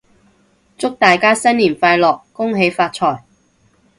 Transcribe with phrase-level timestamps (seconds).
[0.79, 2.23] 祝大家新年快樂！
[2.33, 3.21] 恭喜發財！